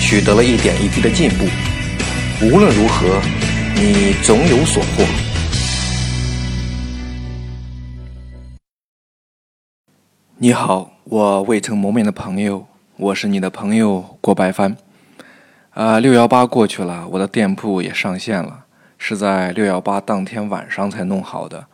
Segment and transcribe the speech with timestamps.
[0.00, 1.44] 取得了一点一滴的进步，
[2.40, 3.20] 无论如何，
[3.74, 5.04] 你总有所获。
[10.38, 12.66] 你好，我未曾谋面的朋友，
[12.96, 14.76] 我是你的朋友郭白帆。
[15.70, 18.64] 啊，六幺八过去了，我的店铺也上线了，
[18.96, 21.66] 是在六幺八当天晚上才弄好的。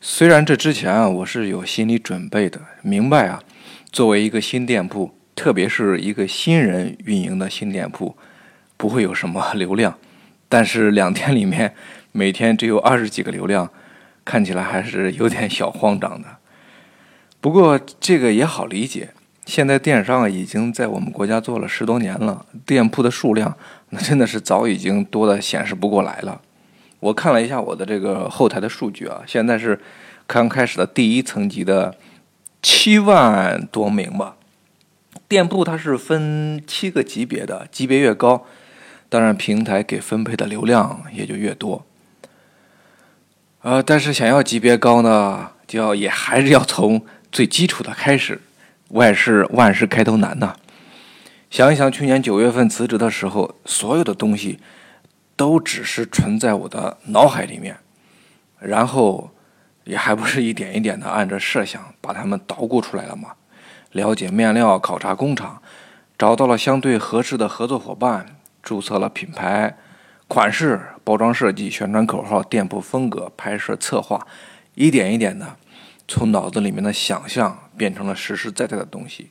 [0.00, 3.42] 虽然这之前啊，我是有心理准备的，明白啊，
[3.90, 5.17] 作为一个新店铺。
[5.38, 8.16] 特别是一个新人运营的新店铺，
[8.76, 9.96] 不会有什么流量，
[10.48, 11.72] 但是两天里面
[12.10, 13.70] 每天只有二十几个流量，
[14.24, 16.26] 看起来还是有点小慌张的。
[17.40, 19.10] 不过这个也好理解，
[19.46, 23.56] 现在电商已经在我们国家做了十多年了，店铺的数量
[23.90, 26.40] 那真的是早已经多的显示不过来了。
[26.98, 29.78] 我看了一下我的这个后台的数据啊，现在是
[30.26, 31.94] 刚开始的第一层级的
[32.60, 34.34] 七万多名吧。
[35.28, 38.46] 店铺它是分七个级别的，级别越高，
[39.10, 41.84] 当然平台给分配的流量也就越多。
[43.60, 48.40] 呃，但是想要级别高呢，就要也还是要从最基础的开始。
[48.88, 50.56] 万事万事开头难呐。
[51.50, 54.58] 想一想，去年九月份辞职的时候，所有的东西
[55.36, 57.76] 都只是存在我的脑海里面，
[58.58, 59.30] 然后
[59.84, 63.34] 也还不是一点一点的按着设想把它们捣鼓出来了吗？
[63.98, 65.60] 了解面料，考察工厂，
[66.16, 69.76] 找到了相对合适的合作伙伴，注册了品牌、
[70.28, 74.24] 款式、包装设计、宣传口号、店铺风格、拍摄策划，
[74.76, 75.56] 一点一点的
[76.06, 79.30] 从脑子里面的想象变成了实实在在的东西。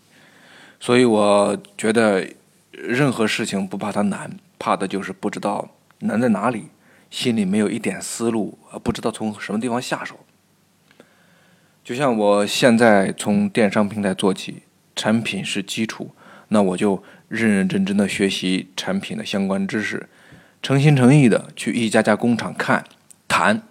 [0.81, 2.27] 所以我觉得，
[2.71, 6.67] 任何事情不怕它难，怕的就是不知道难在哪里，
[7.09, 10.19] 心里没有一点思路，不知道从什么地方下手。
[11.87, 16.11] 就像我现在从电商平台做起，产品是基础，
[16.49, 20.09] 那我就认认真真的学习产品的相关知识，
[20.61, 22.83] 诚心诚意的去一家家工厂看
[23.29, 23.61] 谈，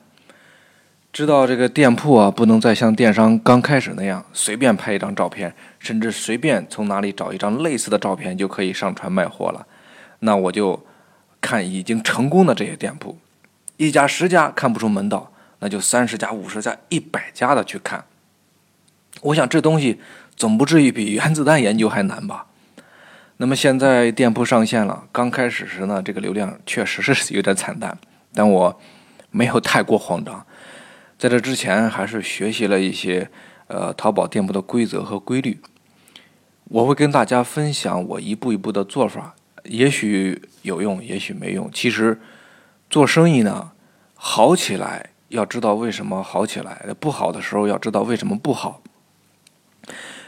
[1.12, 9.66] 知道这个店铺啊，不能再像电商刚开始那样随便拍一张照片，甚至随便从哪里找一张类似的照片就可以上传卖货了。
[10.20, 10.82] 那我就
[11.42, 13.18] 看已经成功的这些店铺，
[13.76, 15.30] 一家十家看不出门道。
[15.58, 18.04] 那就三十家、五十家、一百家的去看，
[19.22, 20.00] 我想这东西
[20.36, 22.46] 总不至于比原子弹研究还难吧？
[23.38, 27.98] 那么现在店铺上线了，刚开始时呢，这个流量确实是有点惨淡，
[28.34, 28.80] 但我
[29.30, 30.46] 没有太过慌张。
[31.18, 33.30] 在这之前，还是学习了一些
[33.68, 35.60] 呃淘宝店铺的规则和规律，
[36.64, 39.34] 我会跟大家分享我一步一步的做法，
[39.64, 41.70] 也许有用，也许没用。
[41.72, 42.20] 其实
[42.90, 43.72] 做生意呢，
[44.14, 45.10] 好起来。
[45.28, 48.82] 要知道为什么好起来，不好的时候要知道为什么不好。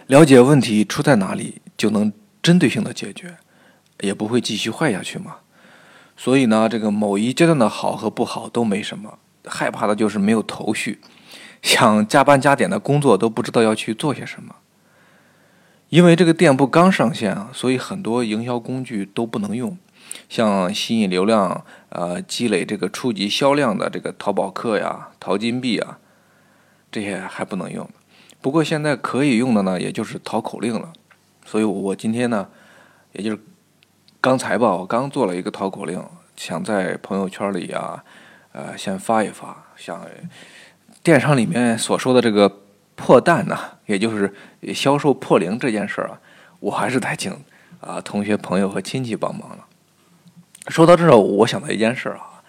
[0.06, 3.36] 了解问题出在哪里，就能针对性的解决，
[4.00, 5.36] 也不会继续坏下去嘛。
[6.16, 11.00] 所以呢，这个某一阶段的好和不好都没什么，害怕的就是没有头绪，
[11.62, 14.56] 想加班加点的工作都不知道要去做些什么。
[15.90, 19.78] 因为这个店铺刚上线啊，所以很多营销工具都不能用。
[20.28, 25.98] 像吸引流量、呃积累这个初级销量的这个淘宝客呀、淘金币啊，
[26.90, 27.88] 这些还不能用。
[28.40, 30.92] 不过现在可以用的呢，也就是淘口令了。
[31.44, 32.48] 所以我今天呢，
[33.12, 33.38] 也就是
[34.20, 36.02] 刚才吧，我刚做了一个淘口令，
[36.36, 38.04] 想在朋友圈里啊，
[38.52, 39.64] 呃，先发一发。
[39.76, 40.06] 像
[41.02, 42.60] 电商里面所说的这个
[42.94, 43.56] 破蛋呢，
[43.86, 44.34] 也就是
[44.74, 46.20] 销售破零这件事儿啊，
[46.60, 47.32] 我还是得请
[47.80, 49.64] 啊同学、朋友和亲戚帮忙了。
[50.68, 52.44] 说到这儿，我想到一件事啊，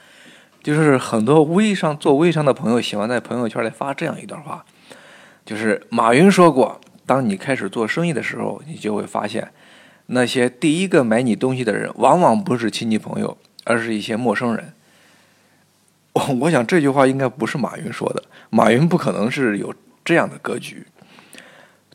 [0.61, 4.65] 就是很多微商做微商的朋友喜欢在朋友圈里发这样一段话，
[5.45, 9.51] 就是马云说过：“当你开始做生意的时候，你就会发现，
[10.07, 14.73] 那些第一个买你东西的人，往往不是亲戚朋友，而是一些陌生人。
[16.13, 19.73] ”我我想这句话应该不是马云说的，马云不可能是有
[20.03, 20.85] 这样的格局。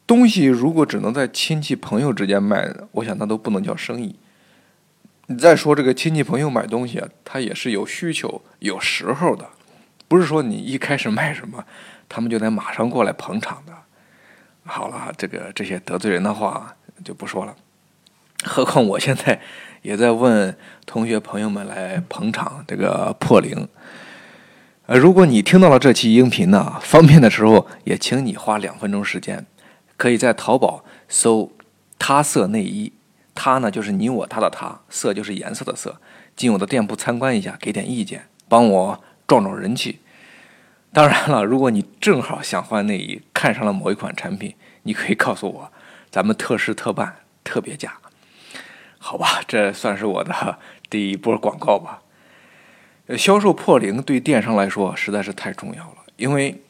[0.06, 4.16] 东西如果只能在亲戚朋友之间卖，我想那都不能叫生意。
[5.26, 9.48] 你再说这个亲戚朋友买东西啊，他也是有需求、有时候的，
[10.06, 11.64] 不是说你一开始卖什么，
[12.08, 13.72] 他们就得马上过来捧场的。
[14.64, 17.54] 好了，这个这些得罪人的话就不说了。
[18.44, 19.40] 何况我现在
[19.80, 20.54] 也在问
[20.84, 23.66] 同学朋友们来捧场这个破零。
[24.86, 29.46] 呃，如果你听到了这期音频呢，方便的时候也请你花两分钟时间，
[29.96, 31.50] 可以在淘宝搜
[31.98, 32.92] “他色内衣”，
[33.34, 36.00] 他呢就是你我他的他，色就是颜色的色，
[36.36, 40.00] 进我的店铺参观一下，给点意见，帮我壮壮人气。
[40.92, 44.54] 当然了，如果你正好想换内衣，看上了某一款产品，
[44.84, 45.72] 你可以告诉我，
[46.10, 47.98] 咱们特事特办，特别价。
[48.98, 50.58] 好吧，这算是我的
[50.88, 52.02] 第一波广告吧。
[53.18, 56.62] 销售破零对电商来说实在是太重要了，因为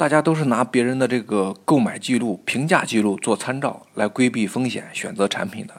[0.00, 5.74] 大家都是拿别人的这个购买记录、评价记录做参照来规避风险、选择产品的。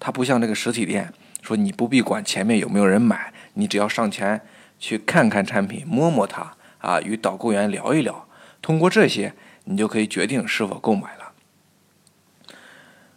[0.00, 1.12] 它不像这个实体店，
[1.42, 4.40] 说你不必管前面有没有人买，你只要上前
[4.78, 8.26] 去看看产品、摸摸它啊，与导购员聊一聊，
[8.62, 9.34] 通过这些
[9.64, 11.32] 你就可以决定是否购买了。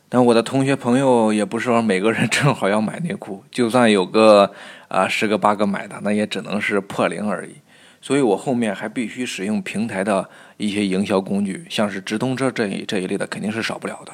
[0.09, 4.51] 但我的同学朋友也不是说每个人正好要买内裤，就算有个
[4.89, 7.55] 啊十个八个买的，那也只能是破零而已。
[8.01, 10.27] 所以我后面还必须使用平台的
[10.57, 14.13] 一些营销工具，像是直通车这一这一类的肯定是少不了的。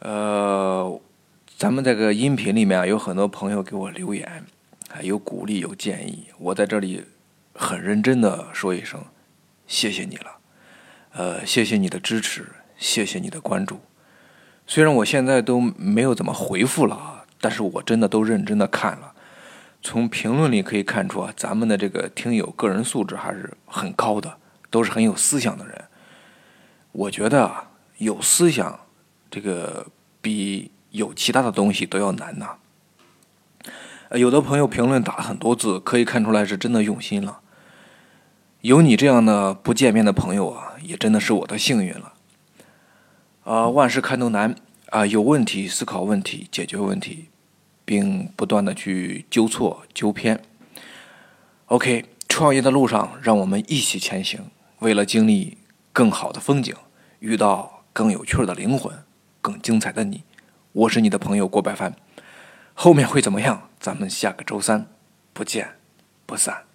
[0.00, 1.00] 呃，
[1.56, 4.44] 咱们这个音频里面有很多朋友给我留言，
[4.90, 7.04] 啊有鼓励有建议，我在这里
[7.54, 9.04] 很认真的说一声，
[9.66, 10.38] 谢谢你了，
[11.12, 12.46] 呃，谢谢你的支持，
[12.78, 13.80] 谢谢你的关注。
[14.66, 19.12] 虽然我现在都没有怎么回复了啊，但是我真的都认真的看了。
[19.82, 24.38] 从评论里可以看出啊，咱们的这个听友个人素质还是很高的，
[24.70, 25.84] 都是很有思想的人。
[26.92, 28.80] 我觉得啊，有思想，
[29.30, 29.86] 这个
[30.20, 32.56] 比有其他的东西都要难呐。
[34.12, 37.40] 有的朋友评论打了很多字，可以看出来是真的用心了。
[38.62, 42.14] 有你这样的不见面的朋友啊，也真的是我的幸运了。
[43.44, 44.54] 啊，万事开头难
[44.90, 45.06] 啊！
[45.06, 47.28] 有问题思考问题，解决问题，
[47.88, 50.38] 并不断的去纠错纠偏。
[51.68, 54.50] OK，创业的路上，让我们一起前行。
[54.80, 55.56] 为了经历
[55.90, 56.74] 更好的风景，
[57.20, 58.94] 遇到更有趣的灵魂，
[59.40, 60.22] 更精彩的你，
[60.72, 61.96] 我是你的朋友郭白帆。
[62.74, 63.70] 后面会怎么样？
[63.80, 64.86] 咱们下个周三
[65.32, 65.76] 不见
[66.26, 66.67] 不散。